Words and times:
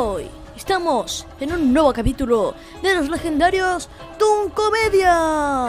hoy 0.00 0.26
estamos 0.56 1.26
en 1.40 1.52
un 1.52 1.74
nuevo 1.74 1.92
capítulo 1.92 2.54
de 2.82 2.94
los 2.94 3.10
legendarios 3.10 3.90
Toon 4.18 4.48
Comedia. 4.48 5.68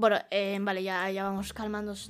Bueno, 0.00 0.16
eh, 0.30 0.56
vale, 0.62 0.82
ya, 0.82 1.10
vamos 1.24 1.52
calmándonos 1.52 2.08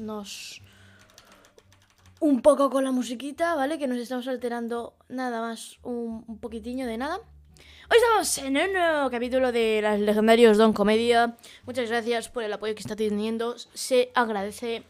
un 2.20 2.40
poco 2.40 2.70
con 2.70 2.84
la 2.84 2.92
musiquita, 2.92 3.56
¿vale? 3.56 3.80
Que 3.80 3.88
nos 3.88 3.98
estamos 3.98 4.28
alterando 4.28 4.94
nada 5.08 5.40
más 5.40 5.76
un, 5.82 6.22
un 6.28 6.38
de 6.86 6.96
nada. 6.96 7.16
Hoy 7.16 7.96
estamos 7.96 8.38
en 8.38 8.56
un 8.58 8.72
nuevo 8.74 9.10
capítulo 9.10 9.50
de 9.50 9.80
las 9.82 9.98
legendarios 9.98 10.56
Don 10.56 10.72
Comedia. 10.72 11.36
Muchas 11.66 11.88
gracias 11.90 12.28
por 12.28 12.45
el 12.45 12.52
apoyo 12.52 12.76
que 12.76 12.80
está 12.82 12.95
teniendo. 12.95 13.56
Se 13.74 14.12
agradece. 14.14 14.84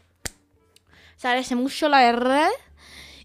Se 1.15 1.27
agradece 1.27 1.55
mucho, 1.55 1.89
la 1.89 2.01
verdad. 2.03 2.51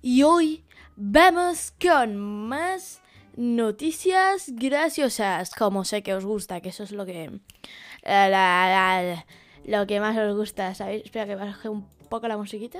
Y 0.01 0.23
hoy 0.23 0.65
vamos 0.97 1.75
con 1.79 2.17
más 2.17 3.03
noticias 3.37 4.47
graciosas. 4.55 5.51
Como 5.55 5.85
sé 5.85 6.03
que 6.03 6.15
os 6.15 6.25
gusta, 6.25 6.63
que 6.63 6.71
eso 6.71 6.83
es 6.83 6.93
lo 6.93 7.05
que. 7.05 7.31
la- 8.03 8.31
la- 8.31 9.03
la- 9.03 9.27
lo 9.67 9.87
que 9.87 10.01
más 10.01 10.17
os 10.17 10.37
gusta, 10.37 10.75
¿sabéis? 10.75 11.05
Espera 11.05 11.27
que 11.27 11.35
baje 11.35 11.69
un 11.69 11.89
poco 12.09 12.29
la 12.29 12.37
musiquita. 12.37 12.79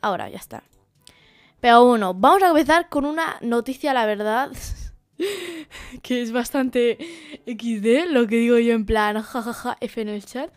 Ahora, 0.00 0.28
ya 0.28 0.38
está. 0.38 0.62
Pero 1.60 1.84
bueno, 1.84 2.14
vamos 2.14 2.42
a 2.42 2.48
empezar 2.48 2.88
con 2.88 3.04
una 3.04 3.38
noticia, 3.40 3.92
la 3.92 4.06
verdad. 4.06 4.52
que 6.02 6.22
es 6.22 6.30
bastante 6.30 6.98
XD, 7.46 8.10
lo 8.10 8.26
que 8.26 8.36
digo 8.36 8.58
yo 8.58 8.74
en 8.74 8.86
plan 8.86 9.20
jajaja 9.20 9.76
F 9.80 10.00
en 10.00 10.08
el 10.08 10.24
chat. 10.24 10.50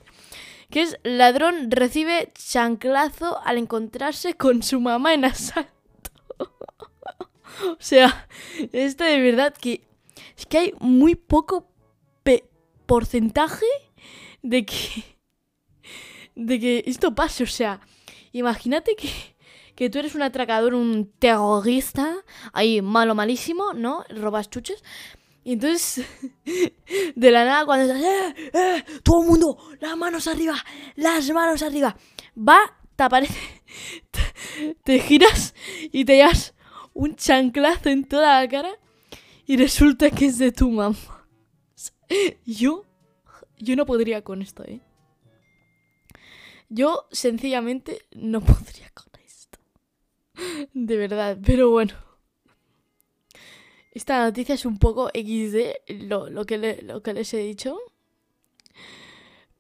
Que 0.70 0.84
es 0.84 1.00
ladrón 1.04 1.72
recibe 1.72 2.32
chanclazo 2.36 3.40
al 3.44 3.58
encontrarse 3.58 4.36
con 4.36 4.62
su 4.62 4.80
mamá 4.80 5.16
en 5.16 5.26
asalto. 5.26 5.72
o 6.38 7.78
sea, 7.80 8.28
esto 8.72 9.04
de 9.04 9.20
verdad 9.20 9.56
que 9.60 9.88
es 10.38 10.46
que 10.46 10.58
hay 10.60 10.74
muy 10.80 11.16
poco 11.16 11.68
porcentaje 12.86 13.68
de 14.42 14.66
que 14.66 15.18
de 16.36 16.60
que 16.60 16.84
esto 16.88 17.14
pase, 17.14 17.44
o 17.44 17.48
sea, 17.48 17.82
imagínate 18.32 18.96
que 18.96 19.10
que 19.80 19.90
tú 19.90 19.98
eres 19.98 20.14
un 20.14 20.24
atracador, 20.24 20.74
un 20.74 21.10
terrorista, 21.20 22.18
ahí 22.52 22.82
malo, 22.82 23.16
malísimo, 23.16 23.72
¿no? 23.72 24.04
Robas 24.10 24.50
chuches. 24.50 24.84
Y 25.46 25.54
entonces, 25.54 26.06
de 27.16 27.32
la 27.32 27.46
nada, 27.46 27.66
cuando 27.66 27.86
estás, 27.86 28.04
¡eh! 28.04 28.52
¡eh! 28.54 28.84
Todo 29.04 29.22
el 29.22 29.30
mundo, 29.30 29.58
las 29.80 29.96
manos 29.96 30.28
arriba, 30.28 30.56
las 30.98 31.30
manos 31.32 31.62
arriba. 31.62 31.96
Va, 32.38 32.60
te 32.98 33.04
aparece, 33.04 33.40
te, 34.84 35.00
giras 35.00 35.56
y 35.94 36.04
te 36.04 36.18
llevas 36.18 36.56
un 36.94 37.16
chanclazo 37.16 37.88
en 37.88 38.04
toda 38.04 38.42
la 38.42 38.50
cara 38.50 38.72
y 39.46 39.56
resulta 39.56 40.12
que 40.12 40.26
es 40.26 40.40
de 40.40 40.52
tu 40.52 40.70
mamá. 40.72 41.26
Yo, 42.46 42.84
yo 43.60 43.76
no 43.76 43.86
podría 43.86 44.24
con 44.24 44.42
esto, 44.42 44.64
¿eh? 44.66 44.82
Yo 46.70 47.08
sencillamente 47.12 48.02
no 48.12 48.42
podría 48.46 48.90
con 48.92 49.12
esto. 49.26 49.60
De 50.74 50.98
verdad, 50.98 51.38
pero 51.46 51.70
bueno. 51.70 51.94
Esta 53.92 54.24
noticia 54.24 54.56
es 54.56 54.66
un 54.66 54.78
poco 54.78 55.10
XD, 55.10 55.92
lo, 56.08 56.30
lo, 56.30 56.46
que, 56.46 56.82
lo 56.84 57.02
que 57.02 57.14
les 57.14 57.34
he 57.34 57.38
dicho. 57.40 57.78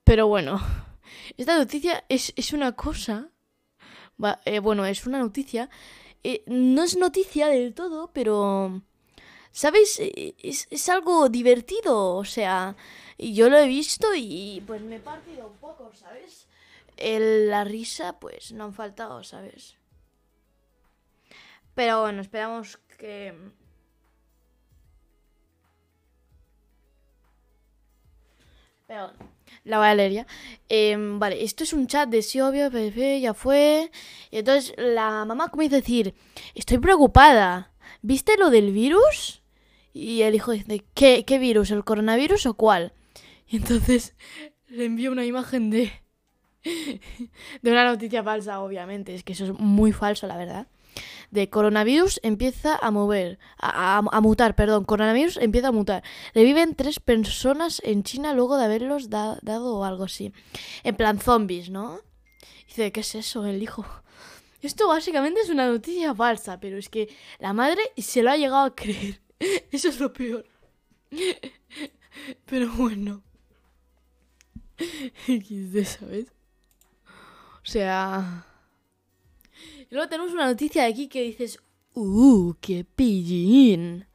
Pero 0.03 0.27
bueno, 0.27 0.61
esta 1.37 1.57
noticia 1.57 2.05
es, 2.09 2.31
es 2.35 2.53
una 2.53 2.73
cosa. 2.73 3.31
va, 4.23 4.39
eh, 4.45 4.59
bueno, 4.59 4.85
es 4.85 5.05
una 5.07 5.19
noticia. 5.19 5.69
eh, 6.23 6.43
no 6.47 6.83
es 6.83 6.95
noticia 6.97 7.47
del 7.47 7.73
todo, 7.73 8.11
pero... 8.13 8.81
¿Sabes? 9.51 9.99
Eh, 9.99 10.35
Es, 10.41 10.67
es 10.69 10.89
algo 10.89 11.29
divertido, 11.29 12.15
o 12.15 12.25
sea, 12.25 12.75
yo 13.17 13.49
lo 13.49 13.57
he 13.57 13.67
visto 13.67 14.07
y 14.15 14.63
pues 14.67 14.81
me 14.83 14.97
he 14.97 14.99
partido 14.99 15.47
un 15.47 15.57
poco, 15.57 15.91
¿sabes? 15.93 16.47
El- 16.97 17.49
la 17.49 17.63
risa, 17.63 18.19
pues 18.19 18.51
no 18.51 18.65
han 18.65 18.73
faltado, 18.73 19.23
¿sabes? 19.23 19.75
Pero 21.73 22.01
bueno, 22.01 22.21
esperamos 22.21 22.77
que... 22.97 23.33
Pero 28.87 29.11
la 29.65 29.77
voy 29.77 29.87
a 29.87 29.95
leer 29.95 30.11
ya. 30.11 30.27
Em, 30.69 31.19
vale, 31.19 31.43
esto 31.43 31.63
es 31.63 31.73
un 31.73 31.87
chat 31.87 32.09
de 32.09 32.21
sí, 32.21 32.41
obvio, 32.41 32.69
ya 33.19 33.33
fue. 33.33 33.91
Y 34.31 34.37
entonces 34.39 34.73
la 34.77 35.25
mamá 35.25 35.49
comienza 35.49 35.77
a 35.77 35.79
decir, 35.81 36.15
estoy 36.55 36.79
preocupada. 36.79 37.71
¿Viste 38.01 38.37
lo 38.37 38.49
del 38.49 38.71
virus? 38.71 39.41
Y 39.93 40.21
el 40.21 40.35
hijo 40.35 40.51
dice, 40.51 40.85
¿qué, 40.93 41.25
qué 41.25 41.39
virus? 41.39 41.71
¿El 41.71 41.83
coronavirus 41.83 42.45
o 42.45 42.53
cuál? 42.53 42.93
Y 43.47 43.57
entonces 43.57 44.15
le 44.67 44.85
envía 44.85 45.11
una 45.11 45.25
imagen 45.25 45.69
de... 45.69 45.91
de 46.63 47.71
una 47.71 47.85
noticia 47.85 48.23
falsa, 48.23 48.59
obviamente. 48.61 49.15
Es 49.15 49.23
que 49.23 49.33
eso 49.33 49.45
es 49.45 49.53
muy 49.59 49.91
falso, 49.91 50.27
la 50.27 50.37
verdad. 50.37 50.67
De 51.31 51.49
coronavirus 51.49 52.19
empieza 52.23 52.75
a 52.75 52.91
mover, 52.91 53.37
a, 53.59 53.97
a- 53.99 54.21
mutar, 54.21 54.55
perdón, 54.55 54.83
coronavirus 54.83 55.37
empieza 55.37 55.67
a 55.69 55.71
mutar. 55.71 56.03
Reviven 56.33 56.75
tres 56.75 56.99
personas 56.99 57.81
en 57.85 58.03
China 58.03 58.33
luego 58.33 58.57
de 58.57 58.65
haberlos 58.65 59.09
da- 59.09 59.37
dado 59.43 59.75
o 59.77 59.85
algo 59.85 60.05
así. 60.05 60.33
En 60.83 60.95
plan 60.95 61.19
zombies, 61.19 61.69
¿no? 61.69 61.99
Dice, 62.67 62.91
¿qué 62.91 63.01
es 63.01 63.15
eso, 63.15 63.45
el 63.45 63.61
hijo? 63.61 63.85
Esto 64.61 64.87
básicamente 64.87 65.41
es 65.41 65.49
una 65.49 65.67
noticia 65.67 66.13
falsa, 66.13 66.59
pero 66.59 66.77
es 66.77 66.89
que 66.89 67.13
la 67.39 67.53
madre 67.53 67.81
se 67.97 68.21
lo 68.23 68.31
ha 68.31 68.37
llegado 68.37 68.65
a 68.65 68.75
creer. 68.75 69.21
Eso 69.71 69.89
es 69.89 69.99
lo 69.99 70.11
peor. 70.11 70.45
Pero 72.45 72.71
bueno. 72.73 73.23
XD, 75.27 75.83
¿sabes? 75.85 76.27
O 77.05 77.65
sea... 77.65 78.45
Y 79.89 79.93
luego 79.95 80.09
tenemos 80.09 80.33
una 80.33 80.45
noticia 80.45 80.83
de 80.83 80.89
aquí 80.89 81.07
que 81.07 81.21
dices, 81.23 81.59
¡Uh, 81.93 82.53
qué 82.61 82.85
pillín! 82.85 84.07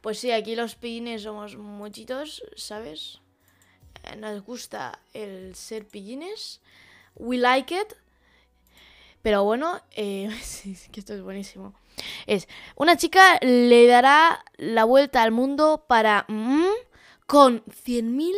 Pues 0.00 0.18
sí, 0.18 0.30
aquí 0.30 0.54
los 0.56 0.76
pillines 0.76 1.22
somos 1.22 1.56
muchitos, 1.56 2.42
¿sabes? 2.56 3.20
Eh, 4.04 4.16
Nos 4.16 4.42
gusta 4.42 4.98
el 5.12 5.54
ser 5.54 5.86
pillines. 5.86 6.60
We 7.16 7.36
like 7.36 7.74
it. 7.74 7.94
Pero 9.22 9.44
bueno, 9.44 9.80
eh, 9.96 10.30
que 10.92 11.00
esto 11.00 11.14
es 11.14 11.22
buenísimo. 11.22 11.74
Es, 12.26 12.48
una 12.76 12.96
chica 12.96 13.38
le 13.42 13.86
dará 13.86 14.44
la 14.56 14.84
vuelta 14.84 15.22
al 15.22 15.32
mundo 15.32 15.84
para... 15.88 16.24
mm, 16.28 16.90
con 17.30 17.64
100.000 17.66 18.34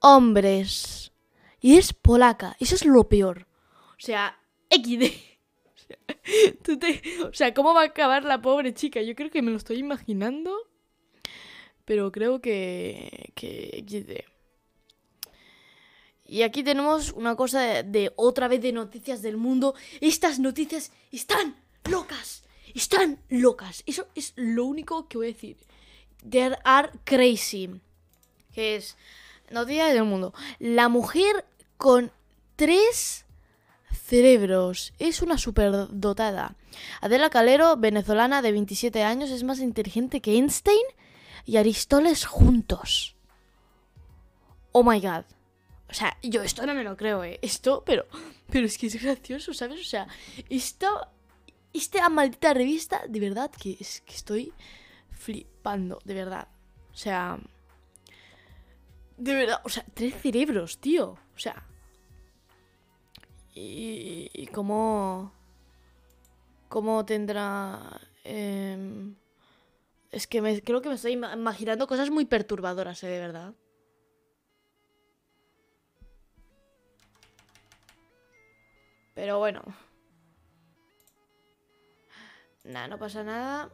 hombres. 0.00 1.12
Y 1.60 1.76
es 1.76 1.92
polaca. 1.92 2.56
Eso 2.58 2.74
es 2.74 2.86
lo 2.86 3.06
peor. 3.06 3.46
O 3.90 4.00
sea, 4.00 4.38
XD. 4.70 5.12
O 7.28 7.34
sea, 7.34 7.52
¿cómo 7.52 7.74
va 7.74 7.82
a 7.82 7.86
acabar 7.86 8.24
la 8.24 8.40
pobre 8.40 8.72
chica? 8.72 9.02
Yo 9.02 9.14
creo 9.14 9.30
que 9.30 9.42
me 9.42 9.50
lo 9.50 9.58
estoy 9.58 9.78
imaginando. 9.78 10.56
Pero 11.84 12.10
creo 12.10 12.40
que... 12.40 13.30
que 13.34 13.84
XD. 13.86 14.33
Y 16.34 16.42
aquí 16.42 16.64
tenemos 16.64 17.12
una 17.12 17.36
cosa 17.36 17.84
de, 17.84 18.12
otra 18.16 18.48
vez 18.48 18.60
de 18.60 18.72
noticias 18.72 19.22
del 19.22 19.36
mundo. 19.36 19.76
Estas 20.00 20.40
noticias 20.40 20.90
están 21.12 21.54
locas. 21.84 22.42
Están 22.74 23.20
locas. 23.28 23.84
Eso 23.86 24.08
es 24.16 24.32
lo 24.34 24.64
único 24.64 25.06
que 25.06 25.16
voy 25.16 25.28
a 25.28 25.32
decir. 25.32 25.56
There 26.28 26.58
are 26.64 26.90
crazy. 27.04 27.80
Que 28.52 28.74
es 28.74 28.96
noticias 29.52 29.94
del 29.94 30.02
mundo. 30.02 30.34
La 30.58 30.88
mujer 30.88 31.44
con 31.76 32.10
tres 32.56 33.26
cerebros. 33.92 34.92
Es 34.98 35.22
una 35.22 35.38
superdotada. 35.38 36.56
Adela 37.00 37.30
Calero, 37.30 37.76
venezolana 37.76 38.42
de 38.42 38.50
27 38.50 39.04
años, 39.04 39.30
es 39.30 39.44
más 39.44 39.60
inteligente 39.60 40.20
que 40.20 40.32
Einstein 40.32 40.84
y 41.46 41.58
Aristóteles 41.58 42.24
juntos. 42.24 43.14
Oh 44.72 44.82
my 44.82 44.98
god. 44.98 45.26
O 45.94 45.96
sea, 45.96 46.16
yo 46.24 46.42
esto 46.42 46.66
no 46.66 46.74
me 46.74 46.82
lo 46.82 46.96
creo, 46.96 47.22
¿eh? 47.22 47.38
Esto, 47.40 47.84
pero, 47.86 48.04
pero 48.50 48.66
es 48.66 48.76
que 48.78 48.88
es 48.88 49.00
gracioso, 49.00 49.54
¿sabes? 49.54 49.80
O 49.80 49.84
sea, 49.84 50.08
esta, 50.50 50.88
esta 51.72 52.08
maldita 52.08 52.52
revista, 52.52 53.02
de 53.08 53.20
verdad, 53.20 53.48
que 53.52 53.76
es 53.78 54.00
que 54.00 54.14
estoy 54.14 54.52
flipando, 55.12 56.00
de 56.04 56.14
verdad. 56.14 56.48
O 56.92 56.96
sea, 56.96 57.38
De 59.16 59.32
verdad, 59.34 59.60
o 59.64 59.68
sea, 59.68 59.84
tres 59.94 60.14
cerebros, 60.20 60.78
tío. 60.78 61.10
O 61.36 61.38
sea. 61.38 61.64
Y, 63.54 64.30
y 64.32 64.46
cómo. 64.48 65.32
¿Cómo 66.68 67.04
tendrá. 67.04 68.00
em, 68.24 69.14
es 70.10 70.26
que 70.26 70.62
creo 70.62 70.80
que 70.82 70.88
me 70.88 70.96
estoy 70.96 71.12
ima- 71.14 71.34
imaginando 71.34 71.86
cosas 71.86 72.10
muy 72.10 72.24
perturbadoras, 72.24 73.02
eh, 73.04 73.08
de 73.08 73.20
verdad. 73.20 73.54
Pero 79.14 79.38
bueno. 79.38 79.62
Nada, 82.64 82.88
no 82.88 82.98
pasa 82.98 83.22
nada. 83.22 83.70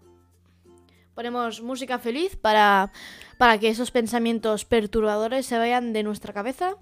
Ponemos 1.14 1.62
música 1.62 1.98
feliz 1.98 2.37
para, 2.37 2.92
para 3.38 3.58
que 3.58 3.69
esos 3.69 3.90
pensamientos 3.90 4.64
perturbadores 4.64 5.46
se 5.46 5.58
vayan 5.58 5.92
de 5.92 6.02
nuestra 6.02 6.32
cabeza. 6.32 6.76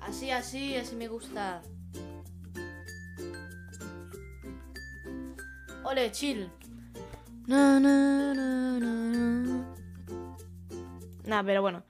Así, 0.00 0.30
así, 0.30 0.76
así 0.76 0.94
me 0.96 1.08
gusta. 1.08 1.62
Ole, 5.84 6.10
chill. 6.10 6.50
Na, 7.46 7.78
na, 7.78 8.34
na, 8.34 8.78
na, 8.78 9.10
na. 9.10 9.64
Nah, 11.24 11.42
pero 11.42 11.62
bueno. 11.62 11.82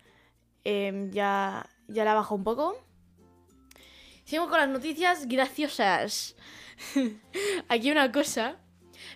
Em, 0.64 1.10
ya, 1.10 1.66
ya 1.88 2.04
la 2.04 2.14
bajo 2.14 2.34
un 2.34 2.44
poco. 2.44 2.85
Seguimos 4.26 4.50
con 4.50 4.58
las 4.58 4.68
noticias 4.68 5.28
graciosas. 5.28 6.34
Aquí 7.68 7.92
una 7.92 8.10
cosa. 8.10 8.56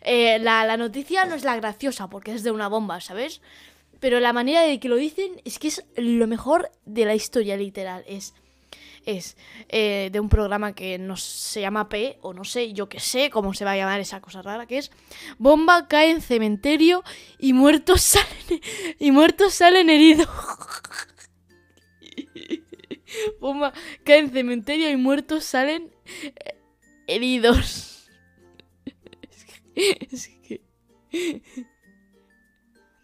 Eh, 0.03 0.39
la, 0.39 0.65
la 0.65 0.77
noticia 0.77 1.25
no 1.25 1.35
es 1.35 1.43
la 1.43 1.57
graciosa 1.57 2.09
porque 2.09 2.33
es 2.33 2.45
de 2.45 2.53
una 2.53 2.69
bomba, 2.69 3.01
¿sabes? 3.01 3.43
Pero 3.99 4.21
la 4.21 4.33
manera 4.33 4.63
de 4.63 4.79
que 4.79 4.89
lo 4.89 4.95
dicen 4.95 5.43
es 5.45 5.59
que 5.59 5.67
es 5.67 5.85
lo 5.97 6.29
mejor 6.29 6.71
de 6.87 7.07
la 7.07 7.17
historia, 7.17 7.57
literal. 7.57 8.05
Es, 8.07 8.35
es 9.05 9.37
eh, 9.69 10.11
de 10.13 10.21
un 10.21 10.29
programa 10.29 10.77
que 10.77 10.97
no 10.97 11.17
se 11.17 11.61
llama 11.61 11.89
P, 11.89 12.19
o 12.23 12.33
no 12.33 12.45
sé, 12.45 12.73
yo 12.73 12.89
qué 12.89 13.01
sé 13.01 13.31
cómo 13.31 13.53
se 13.53 13.65
va 13.65 13.73
a 13.73 13.77
llamar 13.77 13.99
esa 13.99 14.21
cosa 14.21 14.43
rara, 14.43 14.67
que 14.67 14.79
es 14.79 14.93
Bomba 15.39 15.89
cae 15.89 16.11
en 16.11 16.21
cementerio 16.21 17.03
y 17.37 17.53
muertos 17.53 18.01
salen, 18.03 18.61
y 19.01 19.11
muertos 19.11 19.55
salen 19.55 19.91
heridos. 19.91 20.29
Bomba 23.41 23.73
cae 24.05 24.19
en 24.19 24.31
cementerio 24.31 24.91
y 24.91 24.97
muertos 24.97 25.45
salen 25.45 25.91
eh, 26.23 26.55
heridos. 27.07 27.87
Es 30.11 30.29
que. 30.47 30.63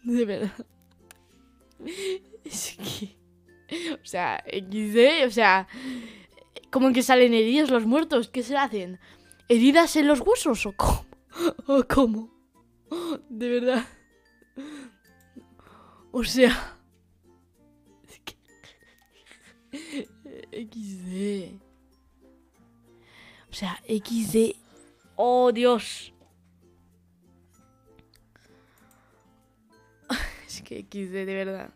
De 0.03 0.25
verdad. 0.25 0.53
Es 2.43 2.77
que. 2.77 3.17
O 3.93 4.05
sea, 4.05 4.43
XD, 4.47 5.25
o 5.25 5.31
sea. 5.31 5.67
¿Cómo 6.69 6.93
que 6.93 7.01
salen 7.01 7.33
heridos 7.33 7.71
los 7.71 7.85
muertos? 7.85 8.27
¿Qué 8.27 8.43
se 8.43 8.57
hacen? 8.57 8.99
¿Heridas 9.47 9.95
en 9.95 10.07
los 10.07 10.19
huesos 10.19 10.65
o 10.65 10.73
cómo? 10.73 11.05
¿O 11.67 11.83
cómo? 11.87 12.31
De 13.29 13.49
verdad. 13.49 13.85
O 16.11 16.23
sea. 16.23 16.77
Es 18.07 18.19
que. 18.19 20.07
XD. 20.51 21.59
O 23.49 23.53
sea, 23.53 23.81
XD. 23.87 24.55
Oh, 25.15 25.51
Dios. 25.51 26.13
Es 30.47 30.61
que 30.61 30.81
XD, 30.81 31.25
de 31.25 31.25
verdad. 31.25 31.73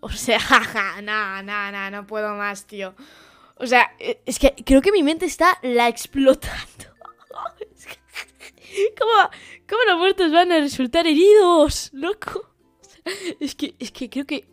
O 0.00 0.10
sea, 0.10 0.40
jaja, 0.40 1.02
no, 1.02 1.42
no, 1.42 1.72
no, 1.72 1.90
no 1.90 2.06
puedo 2.06 2.34
más, 2.34 2.66
tío. 2.66 2.94
O 3.56 3.66
sea, 3.66 3.94
eh, 3.98 4.22
es 4.24 4.38
que 4.38 4.54
creo 4.64 4.80
que 4.80 4.92
mi 4.92 5.02
mente 5.02 5.26
está 5.26 5.58
la 5.62 5.88
explotando. 5.88 6.84
¿Cómo, 8.98 9.30
¿Cómo 9.68 9.82
los 9.86 9.98
muertos 9.98 10.30
van 10.30 10.52
a 10.52 10.60
resultar 10.60 11.06
heridos, 11.06 11.90
loco? 11.92 12.54
Es 13.40 13.54
que, 13.54 13.74
es 13.78 13.90
que 13.90 14.08
creo 14.08 14.26
que... 14.26 14.46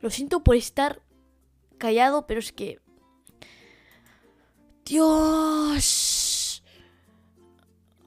Lo 0.00 0.10
siento 0.10 0.42
por 0.42 0.56
estar 0.56 1.00
callado, 1.82 2.26
pero 2.28 2.38
es 2.38 2.52
que... 2.52 2.78
Dios. 4.84 6.62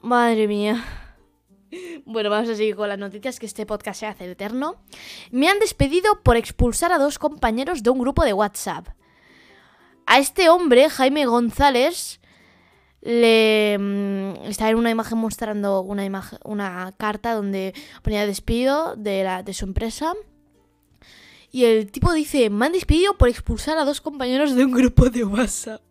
Madre 0.02 0.48
mía. 0.48 0.84
Bueno, 2.06 2.30
vamos 2.30 2.50
a 2.50 2.56
seguir 2.56 2.76
con 2.78 2.88
las 2.88 2.98
noticias, 2.98 3.38
que 3.38 3.46
este 3.46 3.66
podcast 3.66 4.00
se 4.00 4.06
hace 4.06 4.32
eterno. 4.32 4.78
Me 5.32 5.50
han 5.50 5.60
despedido 5.60 6.24
por 6.24 6.38
expulsar 6.38 6.94
a 6.94 6.98
dos 6.98 7.20
compañeros 7.20 7.84
de 7.84 7.90
un 7.90 8.00
grupo 8.00 8.24
de 8.24 8.32
WhatsApp. 8.32 8.88
A 10.06 10.20
este 10.20 10.50
hombre, 10.50 10.90
Jaime 10.90 11.26
González, 11.26 12.22
le 13.02 13.78
mm, 13.78 14.46
está 14.46 14.70
en 14.70 14.78
una 14.78 14.92
imagen 14.92 15.18
mostrando 15.18 15.82
una 15.82 16.06
imagen, 16.06 16.40
una 16.46 16.94
carta 16.98 17.34
donde 17.34 17.74
ponía 18.04 18.26
despido 18.26 18.96
de, 18.96 19.24
la, 19.24 19.44
de 19.44 19.54
su 19.54 19.66
empresa. 19.66 20.14
Y 21.56 21.64
el 21.64 21.90
tipo 21.90 22.12
dice, 22.12 22.50
me 22.50 22.66
han 22.66 22.74
despedido 22.74 23.18
por 23.18 23.30
expulsar 23.30 23.78
a 23.78 23.86
dos 23.86 24.02
compañeros 24.02 24.56
de 24.56 24.66
un 24.66 24.72
grupo 24.74 25.10
de 25.10 25.24
WhatsApp. 25.24 25.82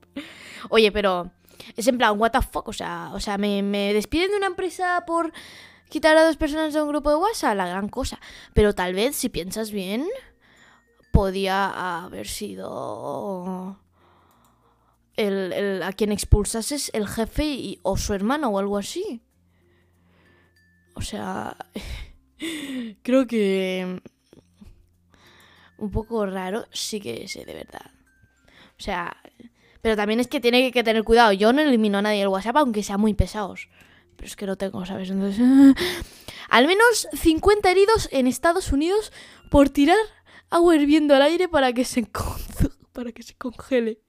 Oye, 0.68 0.92
pero 0.92 1.30
es 1.74 1.88
en 1.88 1.96
plan, 1.96 2.20
what 2.20 2.32
the 2.32 2.42
fuck, 2.42 2.68
o 2.68 2.74
sea, 2.74 3.12
o 3.14 3.18
sea, 3.18 3.38
me, 3.38 3.62
despiden 3.94 4.30
de 4.32 4.36
una 4.36 4.48
empresa 4.48 5.04
por 5.06 5.32
quitar 5.88 6.18
a 6.18 6.26
dos 6.26 6.36
personas 6.36 6.74
de 6.74 6.82
un 6.82 6.90
grupo 6.90 7.08
de 7.08 7.16
WhatsApp, 7.16 7.56
la 7.56 7.66
gran 7.66 7.88
cosa. 7.88 8.20
Pero 8.52 8.74
tal 8.74 8.92
vez, 8.92 9.16
si 9.16 9.30
piensas 9.30 9.70
bien, 9.70 10.06
podía 11.12 12.02
haber 12.04 12.28
sido 12.28 13.80
el, 15.16 15.50
el- 15.54 15.82
a 15.82 15.94
quien 15.94 16.12
expulsases 16.12 16.90
el 16.92 17.08
jefe 17.08 17.78
o 17.80 17.96
su 17.96 18.12
hermano 18.12 18.50
o 18.50 18.58
algo 18.58 18.76
así. 18.76 19.22
O 20.94 21.00
sea, 21.00 21.56
creo 23.02 23.26
que 23.26 24.02
un 25.78 25.90
poco 25.90 26.26
raro 26.26 26.66
sí 26.72 27.00
que 27.00 27.24
es, 27.24 27.34
de 27.34 27.44
verdad. 27.54 27.90
O 28.78 28.82
sea, 28.82 29.16
pero 29.82 29.96
también 29.96 30.20
es 30.20 30.28
que 30.28 30.40
tiene 30.40 30.72
que 30.72 30.82
tener 30.82 31.04
cuidado. 31.04 31.32
Yo 31.32 31.52
no 31.52 31.60
elimino 31.60 31.98
a 31.98 32.02
nadie 32.02 32.20
del 32.20 32.28
WhatsApp, 32.28 32.56
aunque 32.56 32.82
sean 32.82 33.00
muy 33.00 33.14
pesados. 33.14 33.68
Pero 34.16 34.26
es 34.26 34.36
que 34.36 34.46
lo 34.46 34.56
tengo, 34.56 34.86
¿sabes? 34.86 35.10
Entonces, 35.10 35.44
al 36.48 36.66
menos 36.66 37.08
50 37.12 37.70
heridos 37.70 38.08
en 38.10 38.26
Estados 38.26 38.72
Unidos 38.72 39.12
por 39.50 39.68
tirar 39.68 39.98
agua 40.50 40.76
hirviendo 40.76 41.14
al 41.14 41.22
aire 41.22 41.48
para 41.48 41.72
que 41.72 41.84
se, 41.84 42.06
para 42.92 43.12
que 43.12 43.22
se 43.22 43.34
congele. 43.34 44.00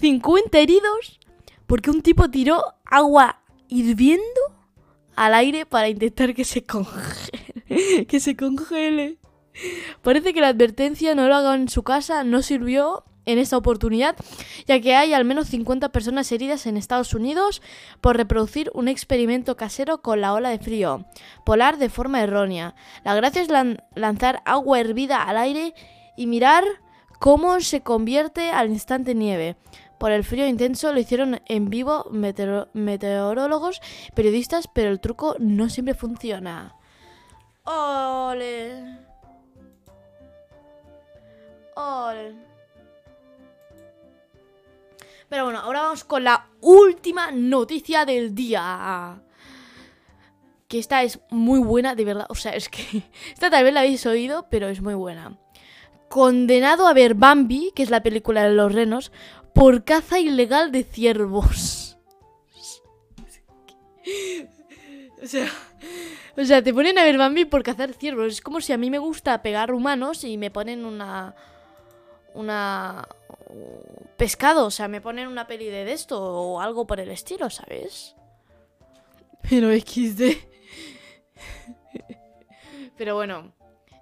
50 0.00 0.58
heridos 0.58 1.20
porque 1.66 1.90
un 1.90 2.02
tipo 2.02 2.30
tiró 2.30 2.62
agua 2.84 3.42
hirviendo 3.68 4.24
al 5.16 5.34
aire 5.34 5.66
para 5.66 5.88
intentar 5.88 6.34
que 6.34 6.44
se 6.44 6.64
congele. 6.64 8.06
que 8.08 8.20
se 8.20 8.36
congele. 8.36 9.18
Parece 10.02 10.32
que 10.34 10.40
la 10.40 10.48
advertencia 10.48 11.14
no 11.14 11.28
lo 11.28 11.34
hagan 11.36 11.62
en 11.62 11.68
su 11.68 11.82
casa 11.82 12.24
no 12.24 12.42
sirvió 12.42 13.04
en 13.26 13.38
esta 13.38 13.56
oportunidad, 13.56 14.16
ya 14.66 14.80
que 14.80 14.94
hay 14.96 15.14
al 15.14 15.24
menos 15.24 15.48
50 15.48 15.88
personas 15.90 16.30
heridas 16.30 16.66
en 16.66 16.76
Estados 16.76 17.14
Unidos 17.14 17.62
por 18.02 18.16
reproducir 18.18 18.70
un 18.74 18.86
experimento 18.86 19.56
casero 19.56 20.02
con 20.02 20.20
la 20.20 20.34
ola 20.34 20.50
de 20.50 20.58
frío 20.58 21.06
polar 21.46 21.78
de 21.78 21.88
forma 21.88 22.20
errónea. 22.22 22.74
La 23.02 23.14
gracia 23.14 23.40
es 23.40 23.48
lan- 23.48 23.82
lanzar 23.94 24.42
agua 24.44 24.78
hervida 24.80 25.22
al 25.22 25.38
aire 25.38 25.72
y 26.18 26.26
mirar 26.26 26.64
cómo 27.18 27.60
se 27.60 27.80
convierte 27.80 28.50
al 28.50 28.68
instante 28.70 29.14
nieve. 29.14 29.56
Por 29.98 30.10
el 30.12 30.24
frío 30.24 30.46
intenso 30.46 30.92
lo 30.92 31.00
hicieron 31.00 31.40
en 31.46 31.70
vivo 31.70 32.04
meteoro- 32.10 32.68
meteorólogos, 32.74 33.80
periodistas, 34.14 34.68
pero 34.68 34.90
el 34.90 35.00
truco 35.00 35.36
no 35.38 35.70
siempre 35.70 35.94
funciona. 35.94 36.74
¡Ole! 37.64 38.98
Pero 45.28 45.44
bueno, 45.44 45.58
ahora 45.58 45.82
vamos 45.82 46.04
con 46.04 46.24
la 46.24 46.46
última 46.60 47.30
noticia 47.30 48.04
del 48.04 48.34
día. 48.34 49.20
Que 50.68 50.78
esta 50.78 51.02
es 51.02 51.20
muy 51.30 51.58
buena, 51.58 51.94
de 51.94 52.04
verdad. 52.04 52.26
O 52.28 52.34
sea, 52.34 52.52
es 52.52 52.68
que 52.68 53.02
esta 53.32 53.50
tal 53.50 53.64
vez 53.64 53.74
la 53.74 53.80
habéis 53.80 54.06
oído, 54.06 54.46
pero 54.50 54.68
es 54.68 54.80
muy 54.80 54.94
buena. 54.94 55.38
Condenado 56.08 56.86
a 56.86 56.94
ver 56.94 57.14
Bambi, 57.14 57.72
que 57.74 57.82
es 57.82 57.90
la 57.90 58.02
película 58.02 58.44
de 58.44 58.54
los 58.54 58.72
renos, 58.72 59.10
por 59.54 59.84
caza 59.84 60.20
ilegal 60.20 60.72
de 60.72 60.84
ciervos. 60.84 61.96
O 65.22 65.26
sea, 65.26 65.48
o 66.36 66.44
sea, 66.44 66.62
te 66.62 66.74
ponen 66.74 66.98
a 66.98 67.04
ver 67.04 67.16
Bambi 67.16 67.44
por 67.46 67.62
cazar 67.62 67.94
ciervos. 67.94 68.34
Es 68.34 68.40
como 68.42 68.60
si 68.60 68.72
a 68.74 68.78
mí 68.78 68.90
me 68.90 68.98
gusta 68.98 69.40
pegar 69.40 69.72
humanos 69.72 70.22
y 70.24 70.36
me 70.36 70.50
ponen 70.50 70.84
una. 70.84 71.34
Una. 72.34 73.08
Pescado, 74.16 74.66
o 74.66 74.70
sea, 74.70 74.88
me 74.88 75.00
ponen 75.00 75.28
una 75.28 75.46
peli 75.46 75.66
de 75.66 75.92
esto 75.92 76.20
o 76.22 76.60
algo 76.60 76.86
por 76.86 77.00
el 77.00 77.10
estilo, 77.10 77.50
¿sabes? 77.50 78.14
Pero 79.48 79.70
XD. 79.70 80.36
Pero 82.96 83.14
bueno, 83.14 83.52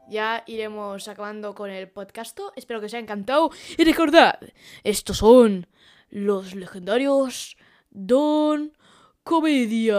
ya 0.08 0.44
iremos 0.46 1.08
acabando 1.08 1.54
con 1.54 1.70
el 1.70 1.88
podcast. 1.88 2.38
Espero 2.56 2.80
que 2.80 2.86
os 2.86 2.92
haya 2.92 3.02
encantado. 3.02 3.50
Y 3.78 3.84
recordad, 3.84 4.38
estos 4.84 5.18
son 5.18 5.66
los 6.10 6.54
legendarios 6.54 7.56
Don 7.90 8.76
Comedia. 9.24 9.98